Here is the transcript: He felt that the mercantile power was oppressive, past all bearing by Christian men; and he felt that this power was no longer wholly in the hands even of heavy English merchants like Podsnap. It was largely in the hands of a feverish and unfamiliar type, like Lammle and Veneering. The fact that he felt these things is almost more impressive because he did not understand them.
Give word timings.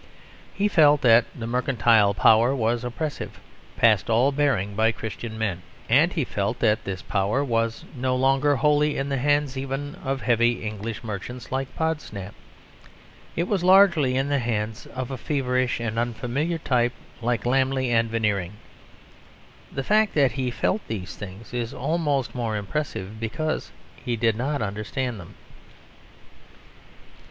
He 0.51 0.67
felt 0.67 1.01
that 1.01 1.25
the 1.37 1.45
mercantile 1.45 2.15
power 2.15 2.55
was 2.55 2.83
oppressive, 2.83 3.39
past 3.77 4.09
all 4.09 4.31
bearing 4.31 4.73
by 4.73 4.91
Christian 4.91 5.37
men; 5.37 5.61
and 5.87 6.11
he 6.11 6.23
felt 6.23 6.57
that 6.57 6.85
this 6.85 7.03
power 7.03 7.43
was 7.45 7.85
no 7.95 8.15
longer 8.15 8.55
wholly 8.55 8.97
in 8.97 9.09
the 9.09 9.17
hands 9.19 9.55
even 9.55 9.93
of 10.03 10.19
heavy 10.23 10.63
English 10.63 11.03
merchants 11.03 11.51
like 11.51 11.67
Podsnap. 11.75 12.33
It 13.35 13.47
was 13.47 13.63
largely 13.63 14.17
in 14.17 14.27
the 14.27 14.39
hands 14.39 14.87
of 14.87 15.11
a 15.11 15.19
feverish 15.19 15.79
and 15.79 15.99
unfamiliar 15.99 16.57
type, 16.57 16.93
like 17.21 17.45
Lammle 17.45 17.93
and 17.93 18.09
Veneering. 18.09 18.53
The 19.71 19.83
fact 19.83 20.15
that 20.15 20.31
he 20.31 20.49
felt 20.49 20.81
these 20.87 21.15
things 21.15 21.53
is 21.53 21.75
almost 21.75 22.33
more 22.33 22.57
impressive 22.57 23.19
because 23.19 23.71
he 23.97 24.15
did 24.15 24.35
not 24.35 24.63
understand 24.63 25.19
them. 25.19 25.35